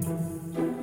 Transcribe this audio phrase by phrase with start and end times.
[0.00, 0.73] Música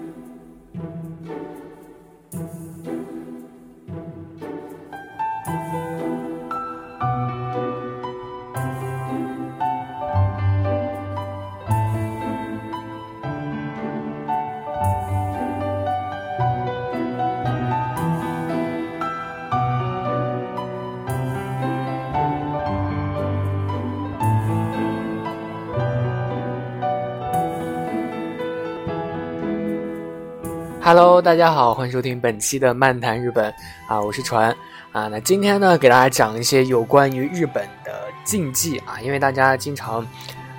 [30.94, 33.46] Hello，大家好，欢迎收听本期的漫谈日本
[33.88, 34.54] 啊，我是船
[34.92, 35.08] 啊。
[35.08, 37.94] 那今天呢，给大家讲一些有关于日本的
[38.26, 40.06] 禁忌啊，因为大家经常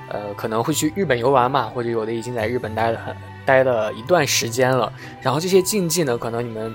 [0.08, 3.14] 呃可能会去日本游玩嘛，或者有的已经在日本待了很
[3.44, 4.90] 待了一段时间了，
[5.20, 6.74] 然后这些禁忌呢，可能你们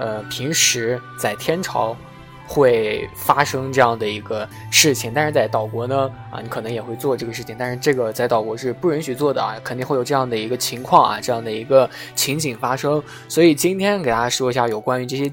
[0.00, 1.96] 呃平时在天朝。
[2.46, 13.02] 会发生这样的一个事情，但是在岛国呢，啊，你可能也会做这个事情，但是这个在岛国是不允许做的啊，肯定会有这样的一个情况啊，这样的一个情景发生。
[13.28, 15.32] 所以今天给大家说一下有关于这些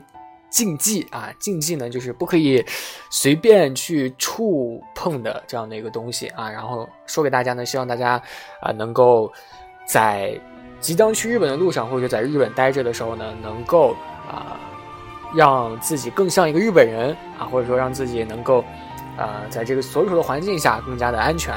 [0.49, 2.65] 禁忌啊，禁忌呢就是不可以
[3.11, 8.21] 随便去触碰的这样的一个东西啊，然后说给大家呢，希望大家
[8.59, 9.31] 啊能够
[9.87, 10.39] 在
[10.79, 13.95] 即将去日本的路上，或者在日本待着的时候呢，能够
[14.27, 14.57] 啊。
[15.35, 18.63] 让自己更像一个日本人啊，或者说让自己能够，
[19.17, 21.53] 呃，在这个所处的环境下更加的安全。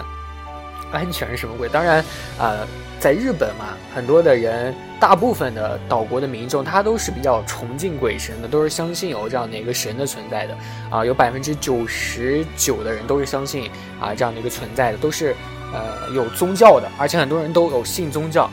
[0.92, 1.68] 安全是什么鬼？
[1.68, 2.02] 当然，
[2.38, 2.66] 呃，
[3.00, 10.56] 在日本嘛，很多的人，大部分的岛国的民众，他都是比较崇敬鬼神的，都是相信有这样的一个神的存在的。
[10.88, 13.68] 啊，有百分之九十九的人都是相信
[14.00, 15.34] 啊这样的一个存在的，都是
[15.74, 18.44] 呃有宗教的，而且很多人都有信宗教。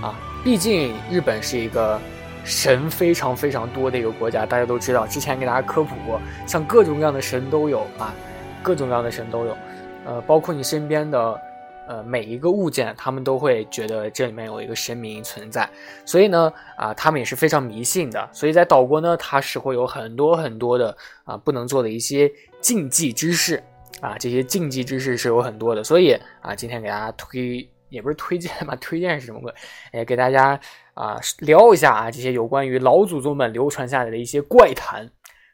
[0.00, 2.00] 啊，毕竟日本是一个。
[2.46, 8.14] 神非常非常多的一个国家，大家都知道，之前给大家科普过，像各种各样的神都有啊，
[8.62, 9.56] 各种各样的神都有，
[10.04, 11.40] 呃，包括你身边的
[11.88, 15.68] 呃每一个物件，他们都会觉得这里面有一个神明存在，
[16.04, 22.30] 所以呢，啊，他们也是非常迷信的，所以在岛国呢，它是会有很多很多的啊不能做的一些
[22.60, 23.60] 禁忌之事
[24.00, 29.52] 啊，这些禁忌之事是有很多的，所以啊，今天给大家推也不是推荐吧，推荐是什么鬼？
[29.90, 30.58] 哎，给大家。
[30.96, 35.08] 啊，聊一下啊，这些有关于老祖宗们流传下来的一些怪谈，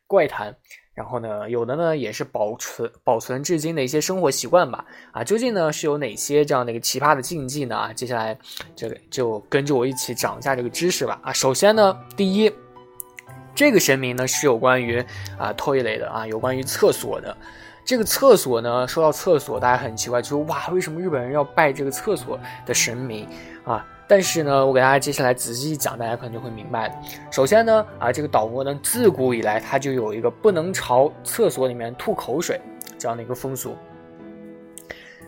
[0.07, 0.57] 怪谈。
[0.95, 4.85] 然后呢，有的呢也是保存保存至今的一些生活习惯吧。
[5.11, 7.75] 啊，究竟呢是有哪些这样的一个奇葩的禁忌呢？
[7.75, 8.39] 啊，接下来
[8.77, 11.19] 这个就跟着我一起长一下这个知识吧。
[11.25, 12.53] 啊，首先呢，第一，
[13.55, 15.03] 这个神明呢是有关于
[15.39, 17.37] 啊 toilet 的啊，有关于厕所的。
[17.85, 23.27] 这个厕所呢，说到厕所，大家很奇怪，就是哇，为什么日本人要拜这个厕所的神明
[23.65, 23.85] 啊？
[24.07, 26.95] 但是呢，我给大家接下来仔细讲，大家可能就会明白。
[27.31, 32.61] 首先呢，啊，这个岛国呢，自古以来它就有一个不能朝厕所里面吐口水
[32.99, 33.77] 这样的一个风俗。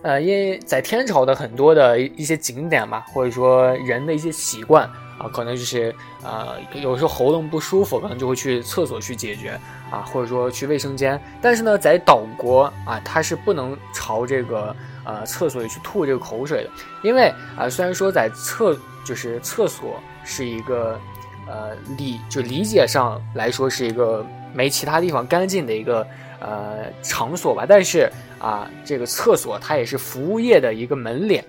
[0.02, 4.88] 呃，因为在天朝的很多的一些景点吧，或者说人的一些习惯
[5.18, 9.58] 啊，可能就是呃，有时候喉咙不舒服，可能就会去厕所去解决
[9.90, 11.20] 啊，或者说去卫生间。
[11.40, 14.74] 但是呢，在岛国啊，它是不能朝这个。
[15.06, 16.70] 呃，厕所里去吐这个口水的，
[17.02, 20.98] 因为啊，虽然说在厕就是厕所是一个
[21.46, 26.06] 呃理就理解上来说是一个没其他地方干净的一个
[26.40, 31.44] 呃场所吧，但是啊，这个厕所它也是服务业的一个门脸，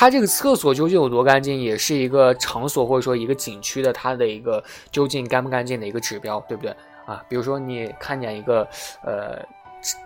[0.00, 6.74] 它这个厕所究竟有多干净，也是一个场所或者说一个景区的它的一个究竟干不干净的一个指标，对不对
[7.04, 7.22] 啊？
[7.28, 8.66] 比如说你看见一个
[9.02, 9.44] 呃。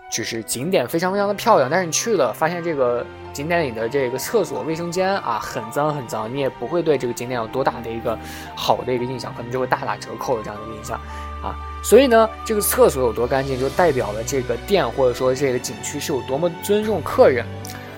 [0.09, 8.17] 就是景点非常非常的漂亮，但是你去了发现这个景点里的这个厕所、卫生间啊很脏很脏，你也不会对这个景点有多大的一个
[8.55, 10.97] 好的一个印象，可能就会大打折扣的这样的印象
[11.43, 11.59] 啊。
[11.83, 17.45] 所以呢，这个厕所有多干净，就代表了这个店或者说这个景区是有多么尊重客人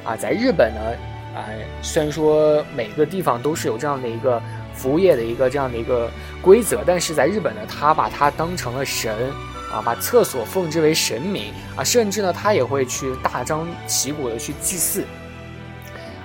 [0.04, 0.16] 啊。
[0.16, 0.82] 在日本呢，
[1.38, 1.46] 啊，
[1.82, 4.42] 虽然说每个地方都是有这样的一个
[4.74, 6.10] 服务业的一个这样的一个
[6.42, 9.16] 规则，但是在日本呢，他把它当成了神。
[9.70, 15.04] 啊，把厕所奉之为神明啊，甚至呢，他也会去大张旗鼓的去祭祀，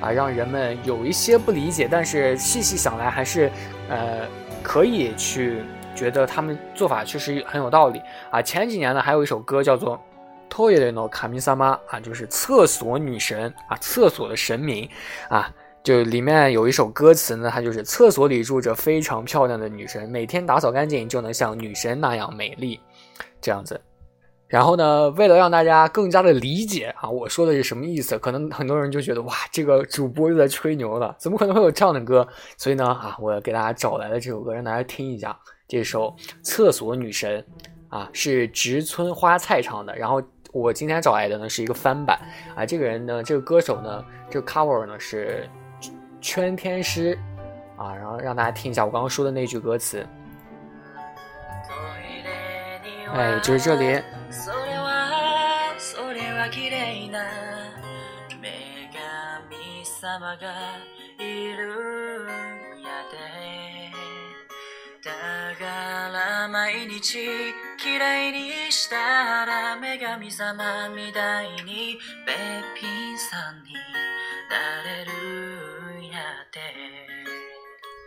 [0.01, 3.51] 啊，让人们有一些不理解，但是细细想来还是，
[3.89, 4.21] 呃，
[4.63, 8.01] 可以去觉得他们做法确实很有道理
[8.31, 8.41] 啊。
[8.41, 9.97] 前几年呢，还有一首歌叫做
[10.53, 11.57] 《Toilet no Kami-sama》
[11.87, 14.87] 啊，就是厕所女神啊，厕所的神明
[15.31, 15.51] 啊，
[15.83, 22.79] 就里面有一首歌词呢，它就是厕所里住着非常漂亮的女神，每天打扫干净就能像女神那样美丽。
[23.41, 23.81] 这样子，
[24.47, 28.17] 然后呢，为了让大家更加的理解啊，我说的是什么意思？
[28.19, 32.29] 可能很多人就觉得哇，这个主播又在吹牛了，怎么可能会有这样的歌？
[32.57, 35.37] 所以呢，啊，我给大家找来了这首歌，让大家听一下。
[35.67, 36.15] 这首
[36.45, 37.45] 《厕所女神》
[37.97, 39.97] 啊，是植村花菜唱的。
[39.97, 40.23] 然后
[40.53, 42.21] 我今天找来的呢是一个翻版
[42.55, 45.49] 啊，这个人呢，这个歌手呢，这个 cover 呢是
[46.21, 47.19] 圈天师
[47.79, 50.07] 啊，然后让大家听一下我刚刚说的那句歌词。
[53.15, 54.03] 哎，就是这里。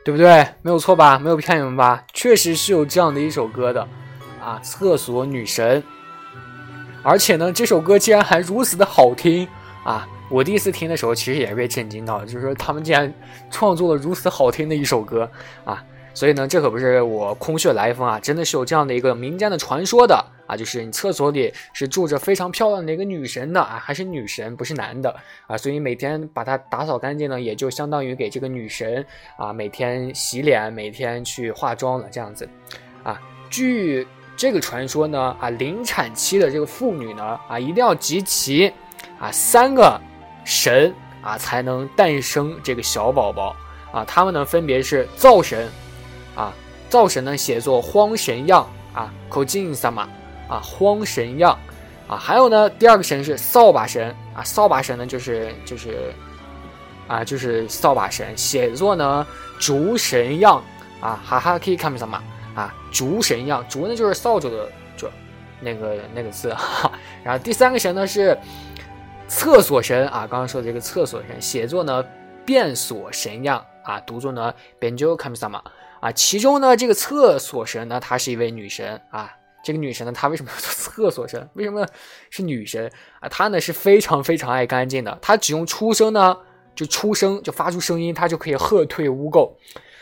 [0.06, 0.48] 对不对？
[0.62, 1.20] 没有错吧？
[1.20, 2.06] 没有骗你们吧？
[2.14, 3.86] 确实是有这样的一首歌的，
[4.42, 5.84] 啊，厕所女神。
[7.04, 9.46] 而且呢，这首歌竟然还如此的好听
[9.84, 10.08] 啊！
[10.30, 13.14] 我第一次听的时候，其实也被震惊到了，就是说他们竟然
[13.52, 15.30] 创作了如此好听的一首歌
[15.66, 15.84] 啊！
[16.16, 20.26] 所以呢，这可不是我空穴来风啊，真的是有这样的一个民间的传说的。
[20.48, 25.10] 啊，就是你厕所里是住着非常漂亮的一个女神的啊，还是女神，不是男的
[25.48, 29.04] 啊，所以每天把它打扫干净呢，也就相当于给这个女神
[29.40, 32.48] 啊每天洗脸，每天去化妆了这样子，
[33.02, 33.20] 啊，
[33.50, 34.08] 据
[34.38, 38.72] 这个传说呢，啊，临产期的这个妇女呢，啊，一定要集齐
[39.20, 40.00] 啊三个
[40.44, 43.56] 神啊，才能诞生这个小宝宝
[43.92, 45.68] 啊，他们呢分别是灶神
[46.36, 46.54] 啊，
[46.90, 50.08] 灶神呢写作荒神样啊，口金萨玛。
[50.48, 51.58] 啊，荒神样，
[52.08, 56.14] 啊，还有呢，第二个神是扫把神啊，扫把神呢就是就是，
[57.08, 59.26] 啊，就是扫把神，写作呢
[59.58, 60.64] 竹神样
[61.02, 62.22] 啊，哈哈，可以看不上吗？
[62.54, 65.12] 啊，竹神样，竹呢就是扫帚的这
[65.60, 66.92] 那个那个字， 哈
[67.24, 68.38] 然后第三个神呢是
[69.28, 72.06] 厕所神啊，刚刚说的这个厕所神，写作呢
[72.46, 75.64] 变所神样啊，读作呢变就看不上吗？
[76.02, 79.32] 啊，其中呢这个厕所神呢，她是一位女神啊。
[79.64, 81.50] 这个女神呢，她为什么要做厕所神？
[81.56, 81.84] 为什么
[82.30, 83.28] 是女神啊？
[83.30, 85.18] 她呢是非常非常爱干净的。
[85.22, 86.38] 她只用出声呢，
[86.76, 89.52] 就出声就发出声音，她就可以喝退污垢。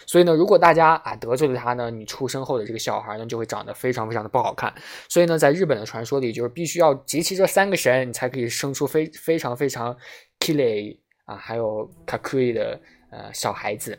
[0.05, 4.73] 所以呢，如果大家啊得罪了她呢，你出生后的这个小孩呢就会长得非常非常的不好看。
[5.07, 9.95] 所以呢，在日本的传说里，就是必须要集齐这三个神，你才可以生出非非常非常
[10.41, 12.77] kile 啊，还有 kakui 的
[13.13, 13.97] 呃小孩子。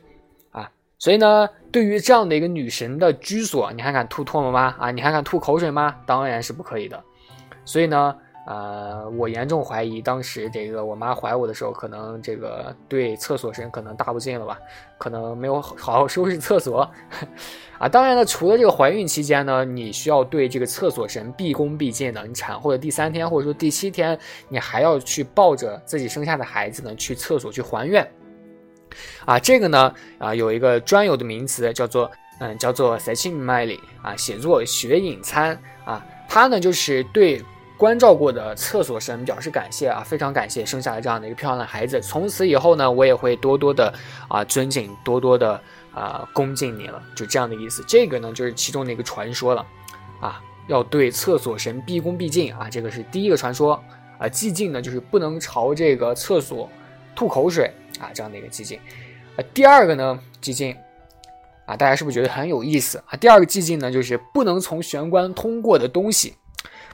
[0.50, 0.68] 啊
[0.98, 4.74] 所以呢，对于这样的一个女神的居所，你还敢吐唾沫吗？
[4.78, 5.94] 啊，你还敢吐口水吗？
[6.04, 7.02] 当然是不可以的。
[7.64, 8.16] 所以呢。
[8.46, 14.58] 呃，我严重怀疑当时这个我妈怀我的时候，可能这个对厕所神可能大不敬了吧，
[14.98, 16.86] 可能没有好好收拾厕所
[17.80, 17.88] 啊。
[17.88, 22.26] 当然了，除了这个怀孕期间呢，你需要对这个厕所神毕恭毕敬的。
[22.26, 24.18] 你产后的第三天或者说第七天，
[24.50, 28.06] 你还要去抱着自己生下的孩子呢，去厕所去还愿
[29.24, 29.38] 啊。
[29.38, 32.10] 这个呢，啊，有一个专有的名词叫做
[32.40, 37.42] 嗯，叫做 s e c h i m a i 啊，写作血饮餐啊，它呢就是对。
[37.76, 42.00] 关照过的厕所神表示感谢啊，非常感谢生下了这样的一个漂亮的孩子。
[42.00, 43.92] 从此以后呢，我也会多多的
[44.28, 45.60] 啊尊敬，多多的
[45.92, 47.84] 啊恭敬你了，就这样的意思。
[47.86, 49.66] 这个呢，就是其中的一个传说了
[50.20, 53.74] 啊，要对厕所神毕恭毕敬啊，这个是第一个传说
[54.18, 54.28] 啊。
[54.28, 56.70] 寂静呢，就是不能朝这个厕所
[57.16, 58.78] 吐口水啊，这样的一个寂静。
[59.36, 60.76] 啊，第二个呢，寂静
[61.66, 63.16] 啊，大家是不是觉得很有意思啊？
[63.16, 66.34] 第二个寂静呢，就是不能从玄关通过的东西。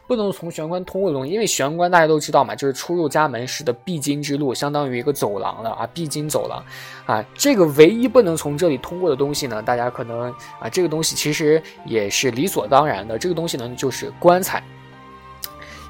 [0.09, 6.61] 不能从玄关通过的东西，因为玄关大家都知道嘛，就是出入家门时的必经之路，相当于一个走廊了啊，必经走廊
[7.07, 7.25] 啊。
[7.33, 13.17] 这个唯一不能从这里通过的东西呢，大家可能啊，这个东西其实也是理所当然的。
[13.17, 14.61] 这个东西呢，就是棺材，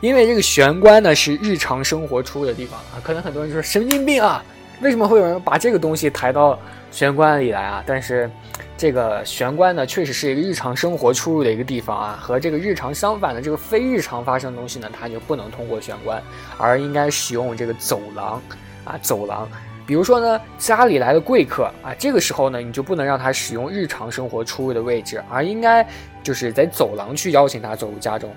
[0.03, 3.01] 因为这个玄关呢是日常生活出入的地方啊。
[3.03, 4.45] 可能很多人说神经病啊，
[4.81, 6.59] 为什么会有人把这个东西抬到
[6.91, 7.83] 玄关里来啊？
[7.87, 8.31] 但是。
[8.77, 16.23] 这个玄关呢，确实是一个日常生活出入的一个地方啊，和这个日常相反的这个非日常发生的东西呢，它就不能通过玄关，
[16.57, 18.41] 而应该使用这个走廊
[18.85, 19.47] 啊，走廊。
[19.87, 25.87] 比如说呢，家里来的贵客啊，这个时候呢，你就不能让他使用日常生活出入的位置，而应该
[26.23, 28.33] 就是在走廊去邀请他走入家中。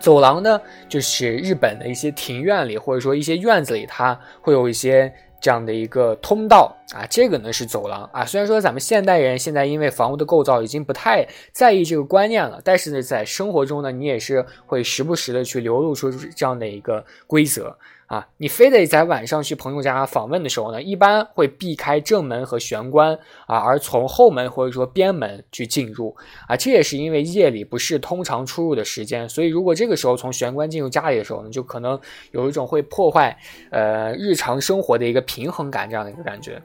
[0.00, 5.14] 走廊呢，就是日本的一些庭院里，或者说一些院子里，它会有一些。
[5.46, 8.24] 这样的一个通道啊，这个呢是走廊啊。
[8.24, 17.78] 虽然说咱们现代人现在因为房屋的构造已经不太在意这个观念了，但是呢，在生活中呢，你也是会时不时的去流露出这样的一个规则。
[18.06, 26.56] 啊，你非得在晚上去朋友家访问的时候呢，一般会避开正门和玄关啊，而从后门或者说边门去进入啊。
[26.56, 31.98] 这也是因为夜里不是通常出入的时间，所以如果这个时候从玄关进入家里的时候呢，就可能
[32.30, 33.36] 有一种会破坏
[33.70, 36.62] 呃日常生活的一个平衡感这样的一个感觉。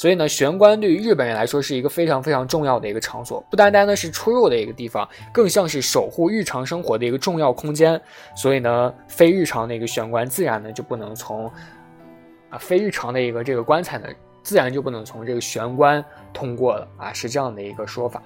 [0.00, 8.00] 所以呢，玄关对于日本人来说是一个非常非常重要的一个场所，不单单呢是出入的一个地方，更像是守护日常生活的一个重要空间。
[8.34, 11.46] 所以呢，非日常的一个玄关自然呢就不能从
[12.48, 14.08] 啊非日常的一个这个棺材呢
[14.42, 16.02] 自然就不能从这个玄关
[16.32, 18.22] 通过了啊，是这样的一个说法。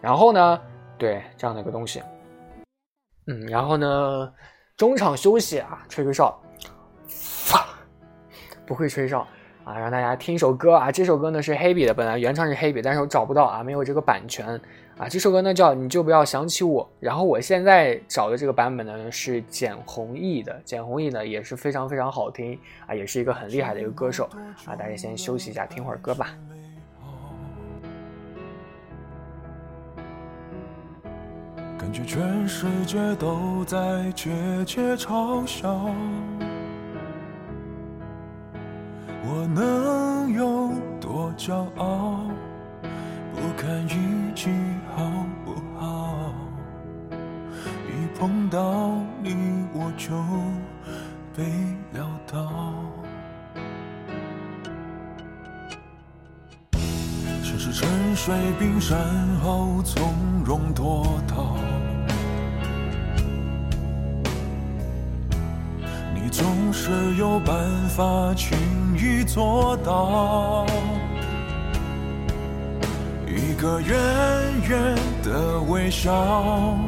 [0.00, 0.60] 然后呢，
[0.96, 2.00] 对这样的一个东西，
[3.26, 4.32] 嗯，然后呢，
[4.76, 6.40] 中场休息啊，吹个哨，
[8.64, 9.26] 不会吹哨。
[9.68, 10.90] 啊，让大家听一首歌啊！
[10.90, 14.58] 这首歌呢是黑笔的，本来原唱是黑笔，但是我找不到啊，没有这个版权
[14.96, 15.06] 啊。
[15.06, 24.26] 这首歌呢叫《你就不要想起我》，然后我现在找的这个版本呢是简弘毅的，简弘毅呢也是非常非常好听啊，也是一个很厉害的一个歌手
[24.64, 24.74] 啊。
[24.74, 26.30] 大家先休息一下，听会儿歌吧。
[31.78, 34.30] 感觉全世界都在窃
[34.64, 35.90] 窃嘲笑。
[39.30, 42.20] 我能有多骄傲？
[43.34, 44.48] 不看运气
[44.96, 45.04] 好
[45.44, 46.32] 不好？
[47.86, 48.90] 一碰到
[49.22, 50.16] 你我就
[51.36, 51.44] 被
[51.92, 52.50] 撂倒。
[57.42, 58.98] 像是沉睡冰山
[59.42, 61.54] 后从容脱逃。
[66.38, 68.56] 总是有办法轻
[68.96, 70.64] 易做到，
[73.26, 73.90] 一个远
[74.68, 76.78] 远的微笑，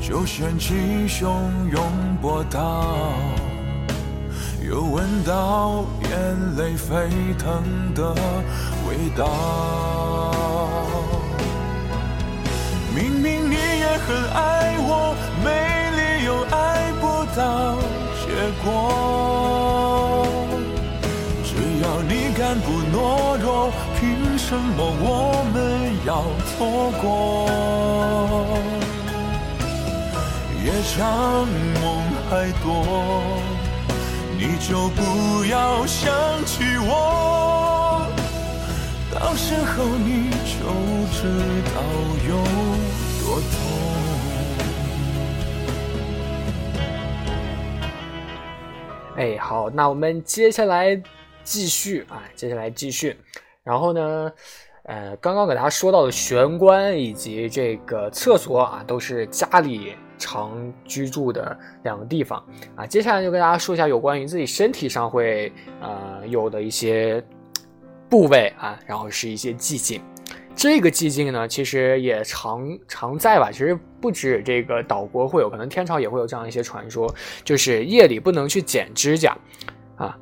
[0.00, 0.72] 就掀起
[1.06, 1.28] 汹
[1.70, 1.82] 涌
[2.22, 3.12] 波涛，
[4.66, 7.62] 又闻到眼泪沸腾
[7.94, 8.14] 的
[8.88, 10.72] 味道。
[12.96, 14.57] 明明你也很爱
[22.56, 25.56] 不懦弱，凭什么我们
[26.06, 26.56] 要错
[27.00, 27.04] 过？
[30.64, 30.98] 夜长
[31.80, 31.84] 梦
[32.28, 32.30] 还
[32.62, 32.66] 多，
[34.36, 36.12] 你就不要想
[36.44, 38.06] 起我，
[39.12, 40.54] 到时候你就
[41.12, 41.18] 知
[41.74, 41.76] 道
[42.28, 42.30] 有
[43.20, 43.52] 多痛。
[49.16, 51.00] 哎，好，那我们接下来
[51.48, 53.16] 继续啊，接下来继续。
[53.64, 54.32] 然后呢，
[54.82, 62.44] 呃，刚刚给大家说到的玄关以及这个厕所啊，都是家里常居住的两个地方
[62.76, 62.86] 啊。
[62.86, 65.50] 接下来就跟大家说一下有关于自己身体上会
[65.80, 67.24] 呃有的一些
[68.10, 70.02] 部位啊，然后是一些寂静。
[70.54, 73.50] 这个寂静呢，其实也常常在吧。
[73.50, 77.10] 其实不止这个岛国会有，可能天朝也会有这样一些传说，
[77.42, 79.34] 就是夜里不能去剪指甲，
[79.96, 80.18] 啊，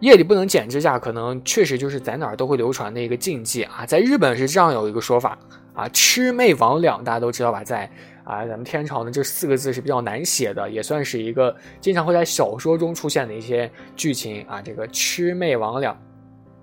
[0.00, 3.86] 夜里不能剪指甲，可能确实就是在哪儿都会流传的一个禁忌啊。
[3.86, 5.38] 在日本是这样有一个说法
[5.72, 7.90] 啊，魑魅魍魉大家都知道吧，在
[8.22, 14.60] 啊咱们天朝呢这四个字是比较难写的，也算是一个经常会在小说中出现的一些剧情啊。
[14.60, 15.94] 这个魑魅魍魉。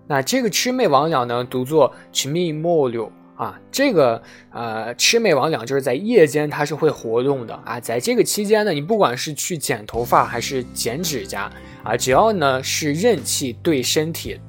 [0.06, 4.22] 那这个魑魅魍魉呢，读作魑魅魍魉啊，这个
[4.52, 11.52] 呃魑魅魍魉就是在夜间它是会活动的啊，在这个期间呢，你不管是去剪头发还是剪指甲
[11.84, 14.40] 啊，只要呢是任气对身体，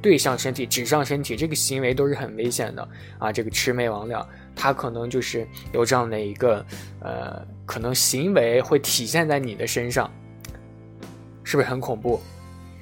[0.00, 3.30] 对向身体指向身体，这个行为都是很危险的啊。
[3.30, 4.24] 这个魑魅魍魉
[4.56, 6.64] 它可能就是有这样的一个
[7.00, 10.10] 呃，可能行为会体现在你的身上，
[11.44, 12.20] 是不是很恐怖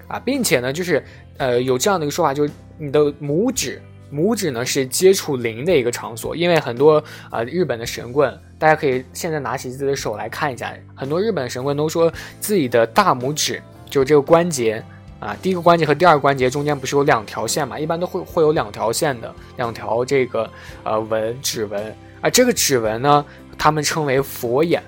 [0.06, 0.20] 啊？
[0.20, 1.02] 并且呢，就是。
[1.40, 3.80] 呃，有这样的一个说法，就是你的拇指，
[4.12, 14.82] 拇指呢是接触灵的一个场所，因为很多啊日本的神棍，大家可以现在拿起自己的手来看一下，很多日本神棍都说自己的大拇指就是这个关节
[15.18, 20.50] 啊，第一个关节和第二个关节中间不是有两条线嘛，一般都会会有两条线的，两条这个
[20.82, 23.24] 呃纹指纹啊，这个指纹呢，
[23.56, 24.82] 他们称为佛眼。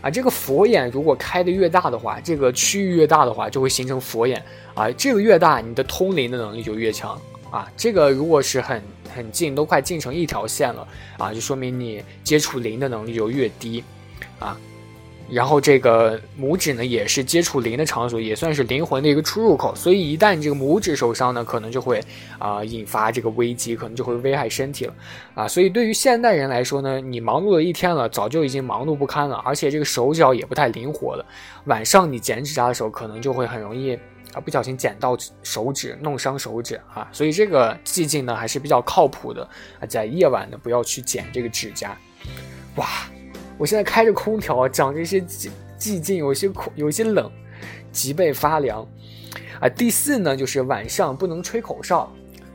[0.00, 4.42] 啊，这个佛眼如果开的越大的话，这个区域越大的话，就会形成佛眼
[4.74, 4.90] 啊。
[4.90, 7.16] 这个越大，你的通灵的能力就越强
[7.52, 7.70] 啊。
[7.76, 8.82] 这个如果是很
[9.14, 10.84] 很近，都快近成一条线了
[11.18, 13.84] 啊，就说明你接触灵的能力就越低
[14.40, 14.58] 啊。
[15.30, 19.74] 然后这个拇指呢，也是接触灵的场所，也算是灵魂的一个出入口。
[19.74, 22.02] 所以一旦这个拇指受伤呢，可能就会
[22.38, 24.94] 啊引发这个危机，可能就会危害身体了
[25.34, 25.48] 啊。
[25.48, 31.24] 所以对于现代人来说呢，你忙碌了一天了，早就已经忙碌不堪了，而且这个手脚也不太灵活了。
[31.64, 33.98] 晚上你剪指甲的时候，可能就会很容易
[34.34, 37.08] 啊不小心剪到手指，弄伤手指啊。
[37.12, 39.42] 所以这个寂静呢还是比较靠谱的
[39.80, 41.96] 啊，在夜晚呢不要去剪这个指甲。
[42.76, 42.86] 哇！
[43.58, 47.30] 我现在开着空调，讲这些寂寂静，有些空，有些冷，
[47.92, 48.84] 脊背发凉。
[49.60, 52.12] 啊，第四呢，就是晚上不能吹口哨。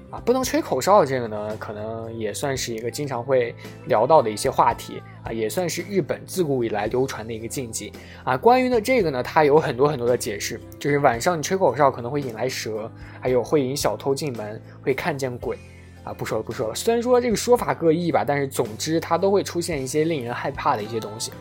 [0.09, 3.53] 啊，不能吹口哨这个呢，可能也算是一个经常会
[3.87, 7.91] 聊到的一些话题啊，也算是日本自古以来流传的一个禁忌
[8.23, 8.37] 啊。
[8.37, 15.57] 关于呢这个呢，它有很多很多的解释，就是晚上你吹口哨可能会引来蛇，还有会引小偷进门，会看见鬼
[16.05, 16.13] 啊。
[16.13, 21.33] 不说了不说了，虽然说这个说法各异吧，但是总之它都会出现一些令人害怕的一些东西。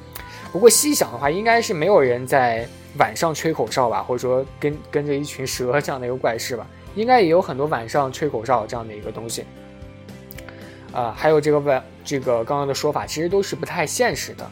[0.50, 2.66] 不过细想的话，应该是没有人在
[2.98, 6.66] 晚上吹口哨吧，或者说跟跟着一群蛇这样的一个怪事吧。
[6.96, 9.44] 应该也有很多晚上吹口哨这样的一个东西，
[10.92, 14.44] 啊，还有这个晚这个刚刚的说法，其实都是不太现实的，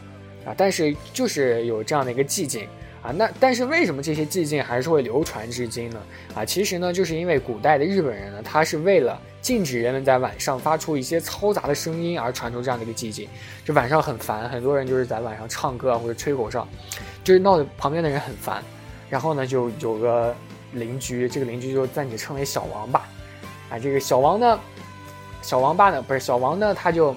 [0.45, 2.65] 啊，但是就是有这样的一个寂静。
[3.01, 6.01] 啊，那但是为什么这些寂静还是会流传至今呢？
[6.33, 13.29] 啊，其实呢，就是因为古代的日本人呢，他是为了禁止人们在晚上发出一些嘈杂的声音而传出这样的一个寂静，
[13.63, 16.67] 就晚上很烦，很多人就是在晚上唱歌啊或者吹口哨，
[17.23, 18.63] 就是闹得旁边的人很烦，
[19.07, 20.35] 然后呢，就有个。
[20.75, 23.07] 邻居，这个邻居就暂且称为小王吧。
[23.69, 24.59] 啊，这个小王呢，
[25.41, 27.15] 小王八呢，不是小王呢，他就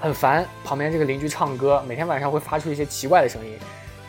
[0.00, 3.58] 很烦旁边这个邻居唱歌，每天晚上会发出一些奇怪的声音，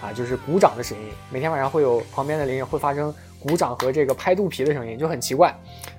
[0.02, 1.08] 啊，就是鼓掌的声音。
[1.30, 5.56] 每天晚上会有旁边的邻居会发生鼓掌和这个拍肚皮的声音，就很奇怪，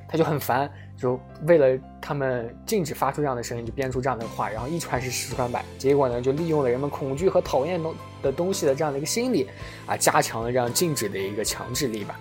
[0.06, 7.88] 他就很烦，就为了他们禁止发出这样的声音，就编出这样的话，然后一传十，十传百，结果呢，就利用了人们恐惧和讨厌的
[8.26, 9.46] 的东西的这样的一个心理，
[9.86, 12.20] 啊，加强了这样禁止的一个强制力吧。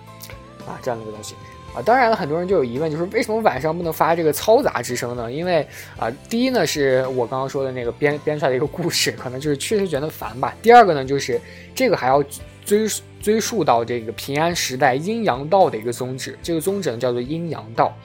[0.66, 1.36] 啊，这样的一个东西，
[1.72, 5.30] 啊，当然了，很多人就有疑问，就是为什么晚上不能发这个嘈杂之声呢？
[5.30, 5.64] 因为
[5.96, 10.52] 啊，第一呢，是我刚刚说的那个编编出来的一个故事，可能就是确实觉得烦吧。
[10.60, 11.40] 第二个呢，就是
[11.72, 12.20] 这个还要
[12.64, 12.88] 追
[13.22, 17.96] 追溯到这个平安时代阴阳道的一个宗旨，这个宗旨呢叫做阴阳道。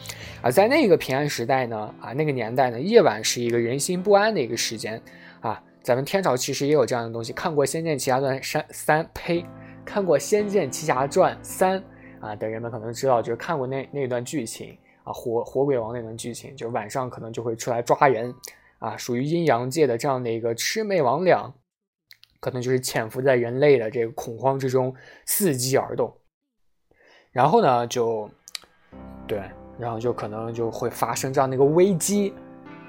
[0.44, 5.02] 啊，在那个平安时代呢，啊，那个年代呢，夜晚是一个人心不安的一个时间。
[5.40, 9.46] 啊，咱们天朝其实也有这样的东西，看过《仙剑奇侠传三》三呸，
[9.84, 11.80] 看过《仙剑奇侠传三》。
[12.20, 18.32] 啊的人们可能知道，就是看过那那段剧情啊，火火鬼王那段剧情，就是晚上可能就会出来抓人，
[18.78, 21.52] 啊，属于阴阳界的这样的一个魑魅魍魉，
[22.40, 24.94] 可能就是潜伏在人类的这个恐慌之中，
[25.26, 26.16] 伺机而动，
[27.32, 28.30] 然后呢，就
[29.28, 29.42] 对，
[29.80, 32.36] 然后就可能就会发生这样的一个危机，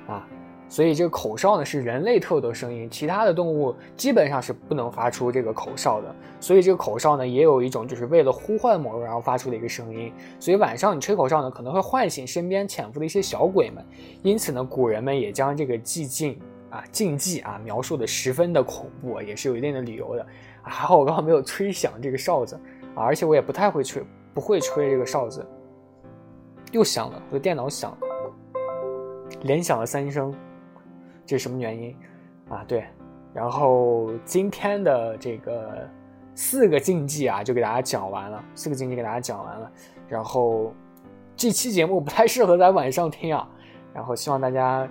[0.06, 0.28] 啊。
[0.72, 6.14] 所以这个口哨呢是人类特有的声音，其他的动物基本上是不能发出这个口哨的。
[6.40, 10.10] 所以这个口哨呢也有一种就是为了呼唤某人而发出的一个声音。
[10.40, 13.84] 所以晚上你吹口哨呢可能会唤醒身边潜伏的一些小鬼们。
[14.22, 16.38] 因此呢古人们也将这个寂静
[16.70, 20.26] 啊禁忌啊描述的十分的恐怖，也是有一定的理由的。
[20.62, 22.58] 还好我刚刚没有吹响这个哨子
[22.94, 25.46] 啊，而且我也不太会吹，不会吹这个哨子。
[26.70, 27.98] 又响了，我的电脑响了，
[29.42, 30.34] 连响了三声。
[31.24, 31.96] 这是什么原因
[32.48, 32.64] 啊？
[32.66, 32.84] 对，
[33.32, 35.88] 然后今天的这个
[36.34, 38.44] 四个禁忌啊，就给大家讲完了。
[38.54, 39.72] 四个禁忌给大家讲完了，
[40.08, 40.72] 然后
[41.36, 43.48] 这期节目不太适合在晚上听啊。
[43.94, 44.88] 然后希望大家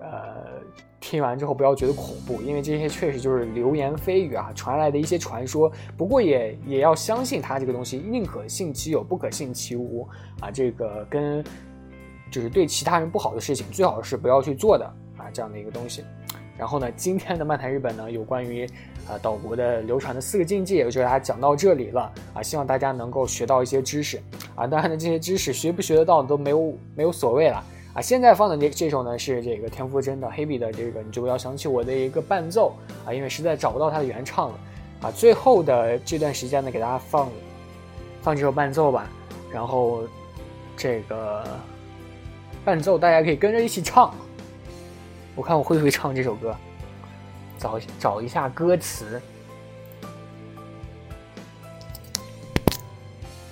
[0.00, 0.36] 呃
[1.00, 5.70] 听完之后不要觉得恐怖，因为这些确实就是流言蜚语啊，传来的一些传说。
[5.96, 10.06] 不过也也要相信它这个东西，宁可信其有，不可信其无
[10.40, 10.50] 啊。
[10.50, 11.42] 这个跟
[12.30, 14.84] 就是对其他人不好的事情，最好是不要去做的。
[15.18, 16.04] 啊，这样的一个东西，
[16.56, 18.64] 然后呢， 今天的漫谈日本呢，有关于
[19.08, 24.22] 啊岛国的流传的四个禁忌，我就给大家讲到这里了啊，希望大家能够学到一些知识
[24.54, 27.60] 啊，当然呢，这些知识学不学得到都没有没有所谓了
[27.94, 28.00] 啊。
[28.00, 32.72] 现在放的这这首呢是这个田馥甄的《Hebe》的这个，你就不要想起我的一个伴奏
[33.04, 34.58] 啊，因为实在找不到它的原唱了
[35.00, 35.10] 啊。
[35.10, 37.28] 最后的这段时间呢，给大家放
[38.22, 39.10] 放这首伴奏吧，
[39.52, 40.04] 然后
[40.76, 41.42] 这个
[42.68, 44.14] 伴奏大家可以跟着一起唱。
[45.34, 46.54] 我看我会不会唱这首歌，
[47.58, 49.18] 找找一下歌词，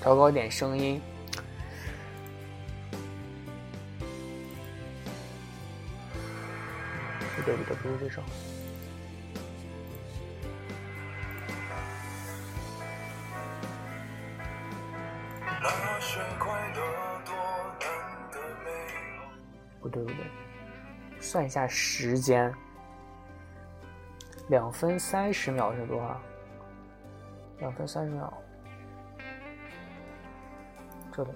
[0.02, 1.00] 调高点声音。
[7.37, 8.20] 不对不对，不是这首。
[19.88, 20.27] 对不对。
[21.20, 22.53] 算一下时间，
[24.49, 26.20] 两分三十秒是多少？
[27.59, 28.33] 两分三十秒，
[31.11, 31.31] 这里。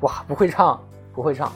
[0.00, 0.80] 哇不会唱
[1.12, 1.52] 不会唱。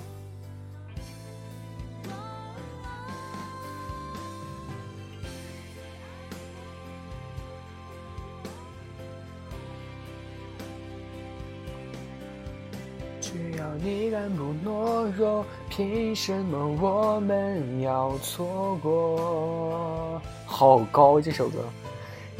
[13.21, 20.21] 只要你敢不懦弱凭什么我们要错过？
[20.45, 21.61] 好高这首歌。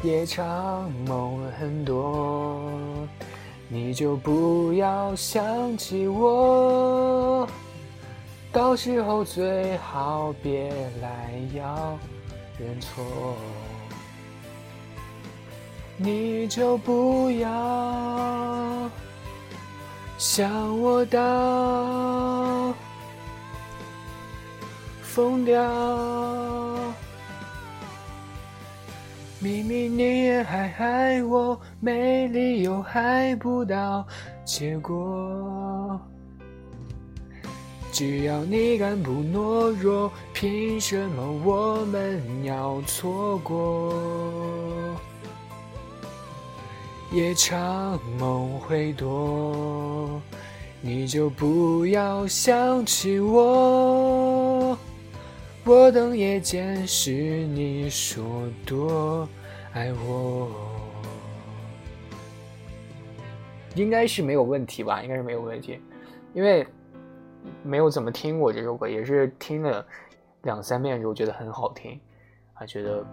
[0.03, 2.69] 夜长梦很多。
[3.73, 7.47] 你就不要想起我，
[8.51, 10.69] 到时候最好别
[11.01, 11.97] 来要
[12.59, 13.03] 认错。
[15.97, 18.89] 你就不要
[20.19, 22.71] 想我到
[25.01, 25.59] 疯掉，
[29.43, 34.07] 明明你也还爱我，没理由爱不到
[34.45, 35.99] 结果。
[37.91, 43.93] 只要你敢不懦弱，凭什么我们要错过？
[47.11, 50.21] 夜长梦会多，
[50.79, 54.12] 你就不要想起我。
[55.65, 59.27] 我等夜间是你说多
[59.71, 60.49] 爱我，
[63.75, 65.01] 应该是没有问题吧？
[65.01, 65.79] 应该是没有问题，
[66.33, 66.67] 因为
[67.63, 69.85] 没有怎么听过这首歌，也是听了
[70.41, 71.99] 两三遍之后觉得很好听，
[72.53, 73.05] 啊，觉得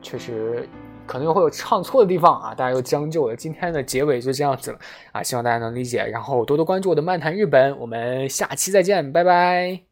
[0.00, 0.68] 确实。
[1.04, 3.34] 可能会有唱错的地方啊，大家又将就了。
[3.34, 4.78] 今天的结尾就这样子了
[5.10, 9.91] 啊，希望大家能理解，然后多多关注我的漫谈日本，我们下期再见，拜拜。